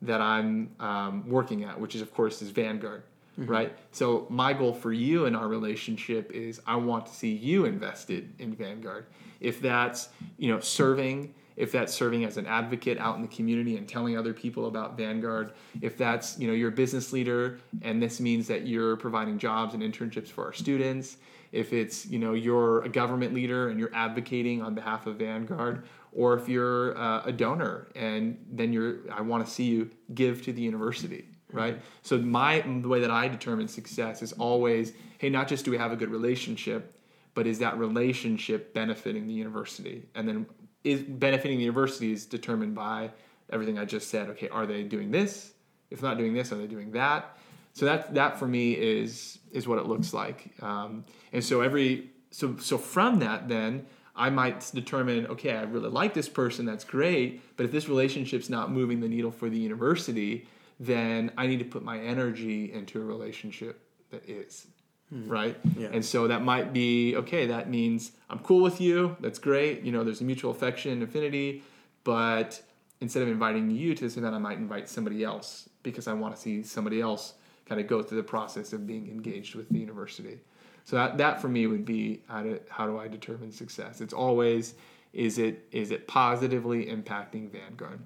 [0.00, 3.02] that I'm um, working at, which is of course is Vanguard,
[3.36, 3.76] right?
[3.92, 8.32] So my goal for you in our relationship is I want to see you invested
[8.38, 9.04] in Vanguard.
[9.40, 13.76] If that's you know serving, if that's serving as an advocate out in the community
[13.76, 18.02] and telling other people about Vanguard, if that's you know you're a business leader and
[18.02, 21.18] this means that you're providing jobs and internships for our students,
[21.52, 25.84] if it's you know you're a government leader and you're advocating on behalf of Vanguard,
[26.12, 30.42] or if you're uh, a donor and then you're I want to see you give
[30.42, 31.80] to the university, right?
[32.02, 35.78] So my the way that I determine success is always hey, not just do we
[35.78, 36.98] have a good relationship,
[37.34, 40.08] but is that relationship benefiting the university?
[40.14, 40.46] And then
[40.84, 43.10] is benefiting the university is determined by
[43.50, 44.28] everything I just said.
[44.30, 45.52] Okay, are they doing this?
[45.90, 47.38] If not doing this, are they doing that?
[47.76, 50.38] So that that for me is is what it looks like.
[50.62, 53.84] Um, and so every so so from that then
[54.26, 58.48] I might determine okay I really like this person that's great, but if this relationship's
[58.48, 60.32] not moving the needle for the university,
[60.80, 63.74] then I need to put my energy into a relationship
[64.10, 64.66] that is
[65.12, 65.90] right Yeah.
[65.92, 69.92] and so that might be okay that means i'm cool with you that's great you
[69.92, 71.62] know there's a mutual affection affinity
[72.02, 72.60] but
[73.00, 76.34] instead of inviting you to this event i might invite somebody else because i want
[76.34, 77.34] to see somebody else
[77.66, 80.38] kind of go through the process of being engaged with the university
[80.84, 84.14] so that, that for me would be how, to, how do i determine success it's
[84.14, 84.74] always
[85.16, 88.00] is it is it positively impacting vanguard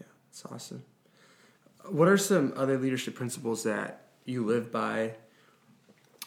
[0.00, 0.82] Yeah, it's awesome.
[1.86, 5.12] What are some other leadership principles that you live by?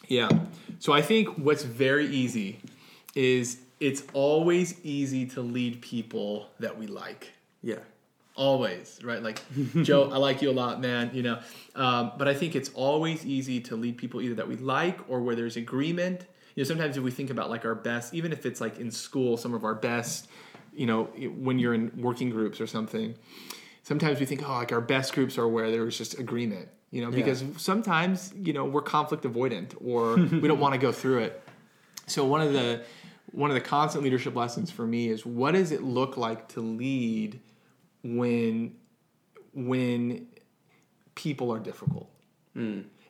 [0.08, 0.30] Yeah.
[0.78, 2.60] So I think what's very easy
[3.16, 7.32] is it's always easy to lead people that we like.
[7.64, 7.80] Yeah.
[8.38, 9.22] Always, right?
[9.22, 9.42] Like,
[9.84, 11.40] Joe, I like you a lot, man, you know.
[11.76, 15.22] Um, but I think it's always easy to lead people either that we like or
[15.22, 16.26] where there's agreement.
[16.56, 18.92] You know, sometimes if we think about like our best, even if it's like in
[18.92, 20.28] school, some of our best,
[20.74, 23.16] you know, when you're in working groups or something,
[23.82, 27.02] sometimes we think, oh, like our best groups are where there was just agreement, you
[27.02, 27.16] know, Yeah.
[27.16, 31.42] because sometimes, you know, we're conflict avoidant or we don't want to go through it.
[32.06, 32.84] So one of the
[33.32, 36.62] one of the constant leadership lessons for me is what does it look like to
[36.62, 37.40] lead
[38.04, 38.76] when
[39.54, 40.28] when
[41.16, 42.10] people are difficult?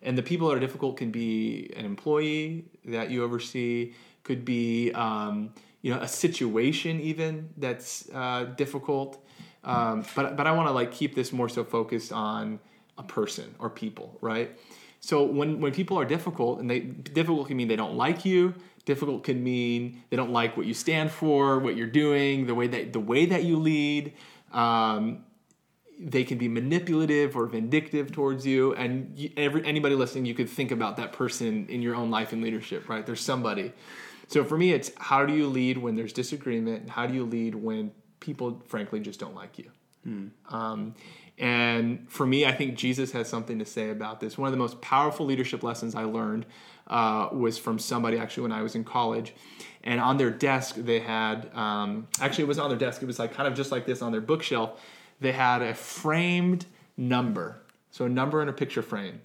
[0.01, 4.91] And the people that are difficult can be an employee that you oversee, could be
[4.93, 9.23] um, you know a situation even that's uh, difficult.
[9.63, 12.59] Um, but but I want to like keep this more so focused on
[12.97, 14.57] a person or people, right?
[14.99, 18.53] So when when people are difficult and they difficult can mean they don't like you.
[18.85, 22.67] Difficult can mean they don't like what you stand for, what you're doing, the way
[22.67, 24.13] that the way that you lead.
[24.51, 25.23] Um,
[25.99, 28.73] they can be manipulative or vindictive towards you.
[28.75, 32.33] And you, every anybody listening you could think about that person in your own life
[32.33, 33.05] and leadership right?
[33.05, 33.73] There's somebody.
[34.27, 36.81] So for me it's how do you lead when there's disagreement?
[36.81, 39.71] And how do you lead when people frankly just don't like you?
[40.49, 40.95] Um,
[41.39, 44.37] and for me i think jesus has something to say about this.
[44.37, 46.45] One of the most powerful leadership lessons i learned
[46.87, 49.33] uh, was from somebody actually when i was in college
[49.87, 53.01] and on their desk they had um, actually it was on their desk.
[53.01, 54.79] It was like kind of just like this on their bookshelf.
[55.21, 56.65] They had a framed
[56.97, 57.61] number.
[57.89, 59.21] So a number in a picture frame.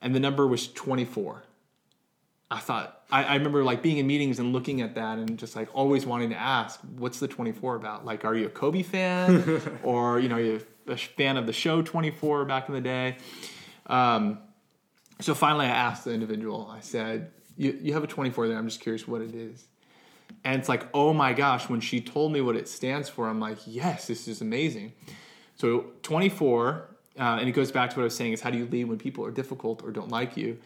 [0.00, 1.42] And the number was 24
[2.50, 5.56] i thought I, I remember like being in meetings and looking at that and just
[5.56, 8.04] like always wanting to ask what's the 24 about?
[8.04, 9.60] Like are you a kobe fan?
[9.82, 13.16] Or you know you're a fan of the show 24 back in the day.
[13.86, 14.38] Um,
[15.20, 16.70] so finally i asked the individual.
[16.70, 18.58] I said you, you have a 24 there.
[18.58, 19.66] I'm just curious what it is
[20.44, 23.40] and it's like oh my gosh when she told me what it stands for i'm
[23.40, 24.92] like yes this is amazing.
[25.56, 28.58] So 24 uh, and it goes back to what i was saying is how do
[28.58, 30.58] you lead when people are difficult or don't like you?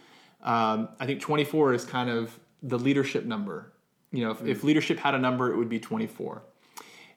[0.43, 3.73] Um, i think 24 is kind of the leadership number.
[4.11, 6.43] You know if, if leadership had a number it would be 24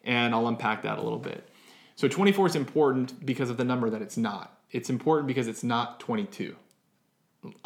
[0.04, 1.48] and i'll unpack that a little bit.
[1.96, 4.58] So 24 is important because of the number that it's not.
[4.72, 6.56] It's important because it's not 22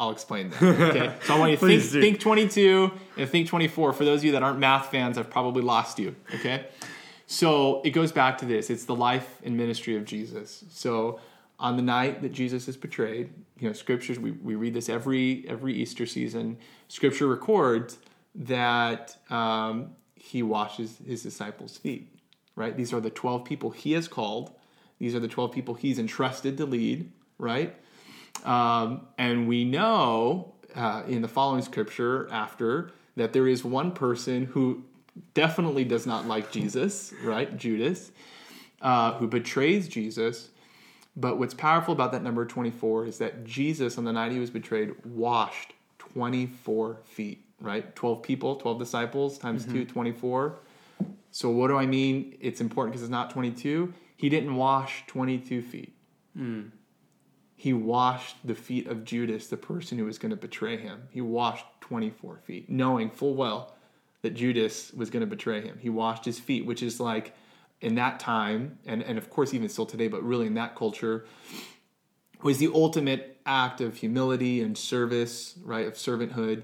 [0.00, 0.62] I'll explain that.
[0.62, 1.14] Okay.
[1.26, 2.00] So I want you to think, do.
[2.00, 3.92] think 22 and think 24.
[3.92, 6.16] For those of you that aren't math fans, I've probably lost you.
[6.36, 6.66] Okay.
[7.26, 8.70] So it goes back to this.
[8.70, 10.64] It's the life and ministry of Jesus.
[10.70, 11.20] So
[11.58, 15.44] on the night that Jesus is betrayed, you know, scriptures, we, we read this every
[15.48, 16.58] every Easter season.
[16.88, 17.98] Scripture records
[18.34, 22.12] that um, he washes his disciples' feet.
[22.54, 22.74] Right?
[22.74, 24.52] These are the 12 people he has called.
[24.98, 27.76] These are the 12 people he's entrusted to lead, right?
[28.46, 34.44] Um, and we know uh, in the following scripture after that there is one person
[34.44, 34.84] who
[35.34, 37.56] definitely does not like Jesus, right?
[37.56, 38.12] Judas,
[38.82, 40.50] uh, who betrays Jesus.
[41.16, 44.50] But what's powerful about that number 24 is that Jesus, on the night he was
[44.50, 47.42] betrayed, washed 24 feet.
[47.60, 47.96] right?
[47.96, 50.58] 12 people, 12 disciples times two, 24.
[51.30, 52.36] So what do I mean?
[52.40, 53.92] It's important because it's not 22.
[54.16, 55.94] He didn't wash 22 feet.
[57.58, 61.08] He washed the feet of Judas, the person who was going to betray him.
[61.10, 63.74] He washed 24 feet, knowing full well
[64.22, 65.78] that Judas was going to betray him.
[65.80, 67.34] He washed his feet, which is like
[67.80, 71.26] in that time, and, and of course even still today, but really in that culture,
[72.42, 75.86] was the ultimate act of humility and service, right?
[75.86, 76.62] Of servanthood.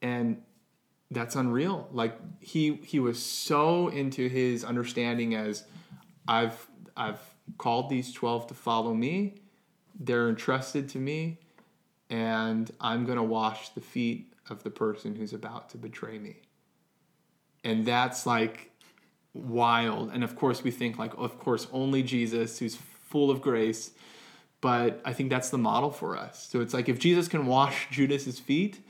[0.00, 0.42] And
[1.10, 1.88] that's unreal.
[1.92, 5.64] Like he he was so into his understanding as
[6.28, 7.20] I've I've
[7.58, 9.34] called these 12 to follow me.
[10.00, 11.38] They're entrusted to me
[12.08, 16.38] and I'm going to wash the feet of the person who's about to betray me.
[17.62, 18.72] And that's like
[19.34, 20.10] wild.
[20.12, 23.92] And of course we think like of course only Jesus who's full of grace
[24.60, 26.48] but I think that's the model for us.
[26.50, 28.80] So it's like if Jesus can wash Judas's feet,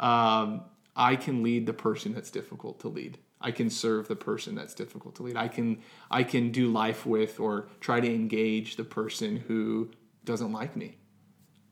[0.00, 0.62] um,
[0.96, 3.18] I can lead the person that's difficult to lead.
[3.40, 5.36] I can serve the person that's difficult to lead.
[5.36, 5.78] I can
[6.10, 9.90] I can do life with or try to engage the person who
[10.24, 10.96] doesn't like me.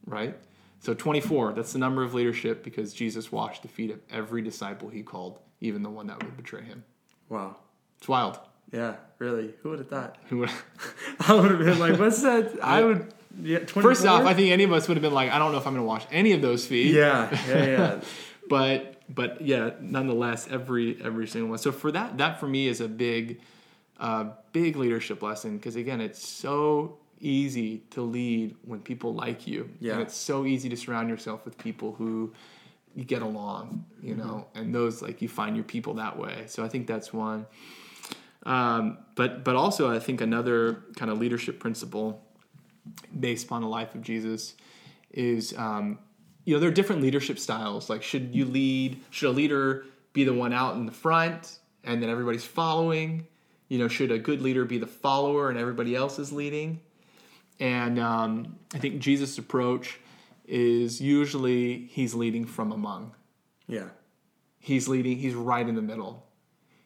[0.06, 0.36] Right?
[0.80, 4.88] So 24, that's the number of leadership because Jesus washed the feet of every disciple
[4.88, 6.84] he called, even the one that would betray him.
[7.28, 7.56] Wow.
[7.98, 8.40] It's wild.
[8.72, 9.52] Yeah, really.
[9.62, 10.16] Who would have thought?
[10.28, 10.50] Who would-
[11.20, 12.58] I would have been like, what's that?
[12.62, 13.12] I would.
[13.42, 13.82] Yeah, 24?
[13.82, 15.66] First off, I think any of us would have been like, I don't know if
[15.66, 16.94] I'm going to wash any of those feet.
[16.94, 18.00] Yeah, yeah, yeah.
[18.48, 21.58] but but yeah, nonetheless, every every single one.
[21.58, 23.40] So for that, that for me is a big,
[23.98, 29.70] uh, big leadership lesson because again, it's so easy to lead when people like you.
[29.78, 29.94] Yeah.
[29.94, 32.32] and it's so easy to surround yourself with people who
[32.94, 36.44] you get along, you know, and those like you find your people that way.
[36.46, 37.46] So I think that's one.
[38.44, 42.24] Um, but but also I think another kind of leadership principle
[43.18, 44.54] based upon the life of Jesus
[45.12, 45.98] is um,
[46.44, 47.90] you know there are different leadership styles.
[47.90, 49.00] Like should you lead?
[49.10, 53.26] Should a leader be the one out in the front and then everybody's following?
[53.68, 56.80] You know, should a good leader be the follower and everybody else is leading?
[57.60, 60.00] And um, I think Jesus' approach
[60.46, 63.14] is usually he's leading from among.
[63.68, 63.90] Yeah.
[64.58, 66.26] he's leading he's right in the middle.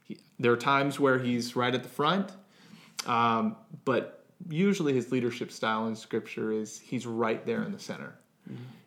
[0.02, 2.30] He, there are times where he's right at the front
[3.06, 8.14] um, but usually his leadership style in scripture is he's right there in the center.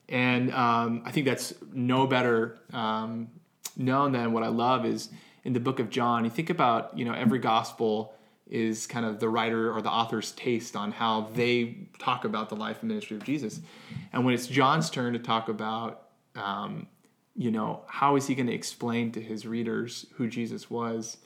[0.10, 3.30] And um, i think that's no better um,
[3.76, 5.10] known than what i love is
[5.44, 8.14] in the book of john you think about you know every gospel
[8.50, 12.56] is kind of the writer or the author's taste on how they talk about the
[12.56, 13.60] life and ministry of jesus
[14.14, 16.04] and when it's john's turn to talk about
[16.36, 16.88] um,
[17.38, 21.18] you know, how is he going to explain to his readers who Jesus was?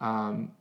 [0.00, 0.52] Um,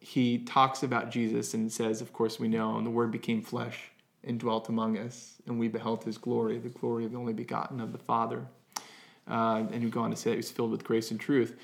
[0.00, 3.90] he talks about Jesus and says, of course, we know, and the Word became flesh
[4.24, 7.80] and dwelt among us, and we beheld his glory, the glory of the only begotten
[7.80, 8.44] of the Father.
[9.30, 11.56] Uh, and we go on to say that he was filled with grace and truth.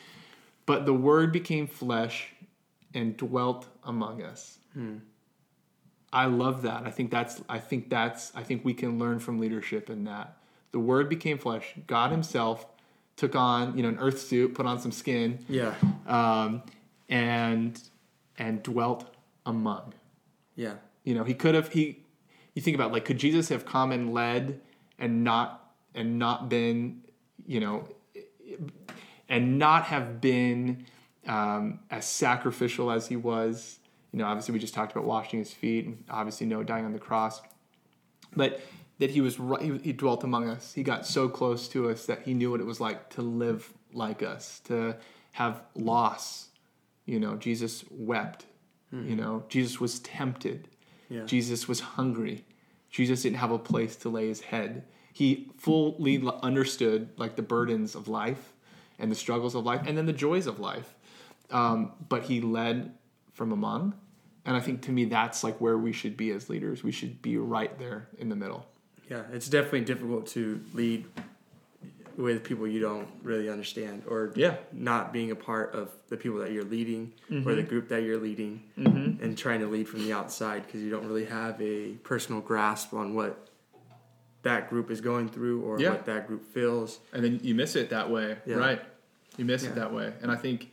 [0.65, 2.33] But the Word became flesh
[2.95, 4.59] and dwelt among us.
[6.13, 6.85] I love that.
[6.87, 7.41] I think that's.
[7.49, 8.33] I think that's.
[8.35, 10.37] I think we can learn from leadership in that
[10.73, 11.75] the Word became flesh.
[11.87, 12.67] God Himself
[13.17, 15.75] took on, you know, an earth suit, put on some skin, Yeah.
[16.07, 16.63] um,
[17.09, 17.81] and
[18.39, 19.15] and dwelt
[19.47, 19.95] among.
[20.57, 20.75] Yeah.
[21.05, 21.73] You know, He could have.
[21.73, 22.05] He.
[22.55, 24.61] You think about like, could Jesus have come and led
[24.99, 27.03] and not and not been,
[27.47, 27.89] you know,
[29.29, 30.87] and not have been
[31.31, 33.79] um, as sacrificial as He was?
[34.13, 36.93] You know, obviously we just talked about washing His feet, and obviously no dying on
[36.93, 37.41] the cross
[38.35, 38.61] but
[38.99, 40.73] that he was right, he, he dwelt among us.
[40.75, 43.73] He got so close to us that he knew what it was like to live
[43.93, 44.97] like us, to
[45.33, 46.49] have loss.
[47.07, 48.47] You know, Jesus wept.
[48.93, 50.69] You know, Jesus was tempted.
[51.09, 51.25] Yeah.
[51.25, 52.45] Jesus was hungry.
[52.91, 54.85] Jesus didn't have a place to lay his head.
[55.13, 58.53] He fully understood like the burdens of life
[58.99, 60.95] and the struggles of life and then the joys of life.
[61.51, 62.93] Um, but he led
[63.33, 63.95] from among.
[64.45, 66.83] And I think to me, that's like where we should be as leaders.
[66.83, 68.67] We should be right there in the middle.
[69.11, 69.23] Yeah.
[69.33, 71.05] It's definitely difficult to lead
[72.17, 74.57] with people you don't really understand or Yeah.
[74.73, 77.57] not being a part of the people that you're leading or Mm-hmm.
[77.57, 81.07] the group that you're leading and trying to lead from the outside because you don't
[81.07, 83.49] really have a personal grasp on what
[84.43, 85.91] that group is going through or Yeah.
[85.91, 86.99] what that group feels.
[87.13, 88.57] And then you miss it that way, Yeah.
[88.57, 88.83] right?
[89.37, 89.71] You miss Yeah.
[89.71, 90.13] it that way.
[90.23, 90.71] And I think,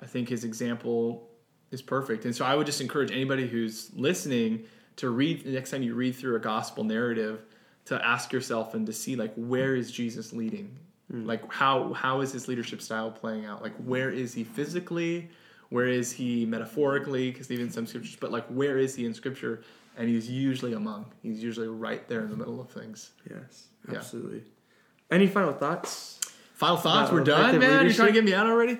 [0.00, 1.28] I think his example
[1.70, 2.24] is perfect.
[2.24, 4.64] And so I would just encourage anybody who's listening
[4.96, 7.42] to read the next time you read through a gospel narrative
[7.86, 10.76] to ask yourself and to see like where is Jesus leading?
[11.10, 11.26] Hmm.
[11.26, 13.62] Like how how is his leadership style playing out?
[13.62, 15.30] Like where is he physically?
[15.70, 17.30] Where is he metaphorically?
[17.30, 19.62] Because even some scriptures, but like where is he in scripture?
[19.96, 21.06] And he's usually among.
[21.22, 23.10] He's usually right there in the middle of things.
[23.28, 23.96] Yes, Yeah.
[23.96, 24.44] absolutely.
[25.10, 26.20] Any final thoughts?
[26.54, 27.10] Final thoughts.
[27.10, 27.62] We're done, man.
[27.70, 27.96] You're leadership?
[27.96, 28.78] trying to get me out already.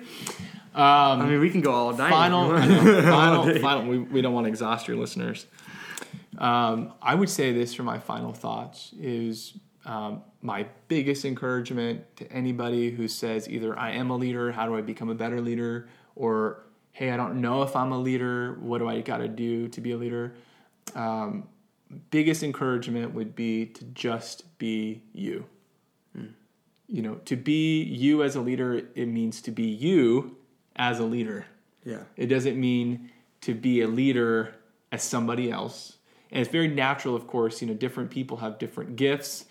[0.81, 2.09] I mean, we can go all night.
[2.09, 3.87] final, final, final.
[3.87, 5.45] We, we don't want to exhaust your listeners.
[6.37, 12.31] Um, I would say this for my final thoughts is um, my biggest encouragement to
[12.31, 15.89] anybody who says either I am a leader, how do I become a better leader,
[16.15, 19.67] or hey, I don't know if I'm a leader, what do I got to do
[19.69, 20.35] to be a leader?
[20.95, 21.47] Um,
[22.09, 25.45] biggest encouragement would be to just be you.
[26.91, 30.38] You know, to be you as a leader, it means to be you
[30.79, 31.45] as a leader.
[31.85, 32.03] Yeah.
[32.15, 33.11] It doesn't mean
[33.41, 34.55] to be a leader
[34.91, 35.97] as somebody else.
[36.31, 37.61] And it's very natural, of course.
[37.61, 39.45] You know, different people have different gifts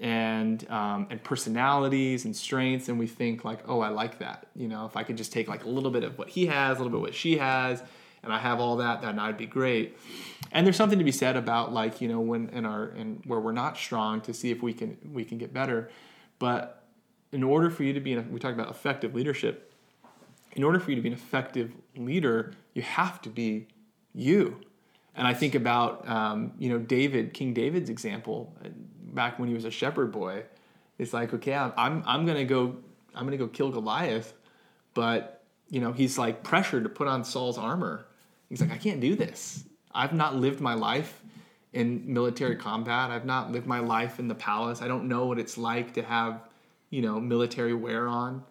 [0.00, 4.46] and um, and personalities and strengths, and we think like, oh, I like that.
[4.56, 6.78] You know, if I could just take like a little bit of what he has,
[6.78, 7.82] a little bit of what she has,
[8.22, 9.98] and I have all that, then I'd be great.
[10.52, 13.40] And there's something to be said about like you know when in our in where
[13.40, 15.90] we're not strong to see if we can we can get better.
[16.38, 16.84] But
[17.32, 19.69] in order for you to be, in, we talk about effective leadership
[20.52, 23.68] in order for you to be an effective leader, you have to be
[24.14, 24.60] you.
[25.14, 28.68] And I think about um, you know David, King David's example uh,
[29.12, 30.44] back when he was a shepherd boy.
[30.98, 32.76] It's like okay, I'm I'm, I'm gonna go
[33.14, 34.32] I'm gonna go kill Goliath,
[34.94, 38.06] but you know he's like pressured to put on Saul's armor.
[38.48, 39.64] He's like I can't do this.
[39.92, 41.22] I've not lived my life
[41.72, 43.10] in military combat.
[43.10, 44.82] I've not lived my life in the palace.
[44.82, 46.40] I don't know what it's like to have
[46.90, 48.44] you know military wear on.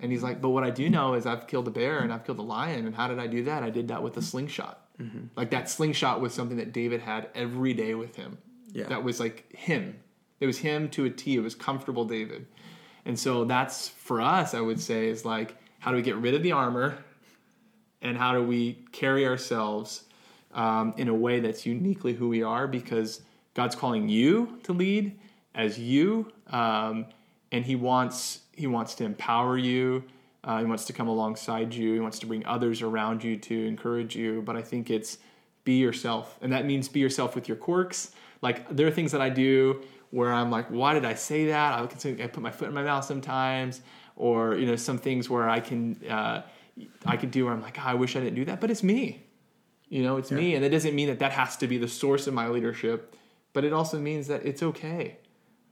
[0.00, 2.24] And he's like, but what I do know is I've killed a bear and I've
[2.24, 2.86] killed a lion.
[2.86, 3.62] And how did I do that?
[3.62, 4.86] I did that with a slingshot.
[5.36, 8.38] Like that slingshot was something that David had every day with him.
[8.72, 8.88] Yeah.
[8.88, 9.98] That was like him.
[10.40, 11.36] It was him to a T.
[11.36, 12.46] It was comfortable David.
[13.04, 16.34] And so that's for us, I would say, is like, how do we get rid
[16.34, 16.98] of the armor
[18.02, 20.04] and how do we carry ourselves
[20.52, 23.22] um, in a way that's uniquely who we are because
[23.54, 25.18] God's calling you to lead
[25.54, 27.06] as you, um,
[27.52, 30.04] and He wants He wants to empower you.
[30.42, 31.92] Uh, he wants to come alongside you.
[31.92, 34.42] He wants to bring others around you to encourage you.
[34.42, 35.18] But I think it's
[35.64, 38.12] be yourself, and that means be yourself with your quirks.
[38.40, 41.78] Like there are things that I do where I'm like, why did I say that?
[41.78, 43.82] I can say I put my foot in my mouth sometimes,
[44.14, 46.42] or you know, some things where I can uh,
[47.04, 48.82] I could do where I'm like, oh, I wish I didn't do that, but it's
[48.82, 49.24] me.
[49.88, 52.26] You know, it's me, and it doesn't mean that that has to be the source
[52.26, 53.14] of my leadership,
[53.52, 55.18] but it also means that it's okay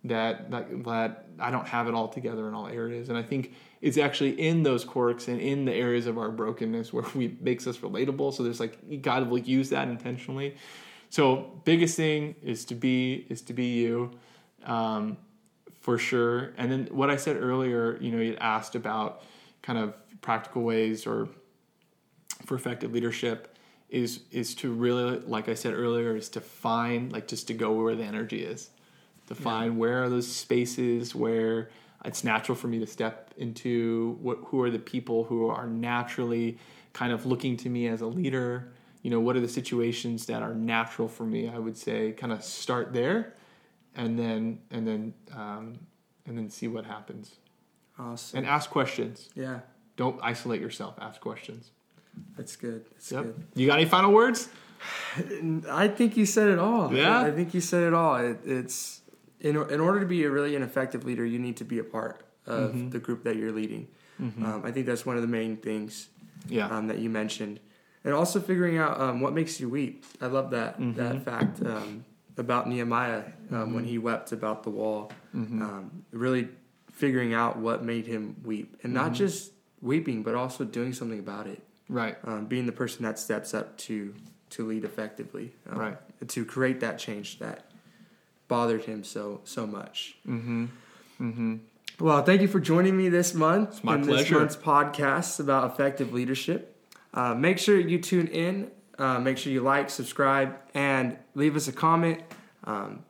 [0.05, 3.55] that that, that I don't have it all together in all areas, and I think
[3.81, 7.67] it's actually in those quirks and in the areas of our brokenness where we makes
[7.67, 8.33] us relatable.
[8.35, 10.57] So there's like God will use that intentionally.
[11.11, 14.13] So biggest thing is to be is to be you,
[14.65, 15.17] um,
[15.81, 16.53] for sure.
[16.57, 19.23] And then what I said earlier, you know, you asked about
[19.63, 21.29] kind of practical ways or
[22.45, 23.57] for effective leadership
[23.89, 27.73] is is to really like I said earlier is to find like just to go
[27.73, 28.71] where the energy is
[29.29, 31.71] to find where are those spaces where
[32.05, 36.59] it's natural for me to step into what who are the people who are naturally
[36.93, 38.73] kind of looking to me as a leader
[39.03, 42.33] you know what are the situations that are natural for me I would say kind
[42.33, 43.35] of start there
[43.97, 45.79] and then and then um,
[46.27, 47.35] and then see what happens
[47.99, 48.39] Awesome.
[48.39, 49.61] and ask questions yeah,
[49.97, 51.71] don't isolate yourself ask questions
[52.37, 52.85] that's good.
[52.93, 53.25] That's Yep.
[53.25, 53.45] good.
[53.57, 54.49] You got any final words?
[55.69, 56.95] I think you said it all.
[56.95, 57.23] Yeah?
[57.23, 58.15] I, I think you said it all.
[58.17, 59.01] It, it's
[59.45, 61.85] in in order to be a really an effective leader, you need to be a
[61.85, 62.17] part
[62.47, 62.91] of Mm-hmm.
[62.91, 63.89] the group that you're leading.
[64.21, 66.09] Um, I think that's one of the main things
[66.49, 66.69] Yeah.
[66.75, 67.59] um, that you mentioned,
[68.05, 70.05] and also figuring out um, what makes you weep.
[70.21, 70.99] I love that Mm-hmm.
[71.03, 72.05] that fact um,
[72.37, 75.11] about Nehemiah um, when he wept about the wall.
[75.35, 75.63] Mm-hmm.
[75.63, 76.49] Um, really
[76.93, 79.25] figuring out what made him weep, and not Mm-hmm.
[79.25, 81.61] just weeping, but also doing something about it.
[81.89, 82.17] right.
[82.25, 84.15] Um, being the person that steps up to
[84.51, 86.29] to lead effectively, um, Right.
[86.29, 87.59] To create that change that
[88.55, 90.17] bothered him so so much.
[90.29, 90.67] Mm-hmm.
[91.21, 91.57] Mm-hmm.
[91.99, 96.13] Well, thank you for joining me this month my in this month's podcast about effective
[96.13, 96.77] leadership.
[97.13, 98.71] Uh, make sure you tune in.
[98.97, 102.21] Uh, make sure you like, subscribe, and leave us a comment.
[102.63, 103.03] Um,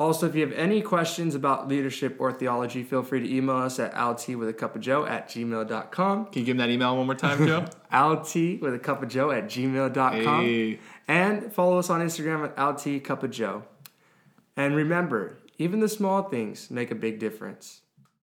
[0.00, 3.78] also, if you have any questions about leadership or theology, feel free to email us
[3.78, 6.26] at lt with a cup of joe at gmail.com.
[6.26, 7.66] Can you give them that email one more time, Joe?
[7.92, 10.44] lt with a cup of joe at gmail.com.
[10.44, 10.80] hey.
[11.06, 13.62] And follow us on Instagram at lt cup of joe.
[14.56, 17.81] And remember, even the small things make a big difference.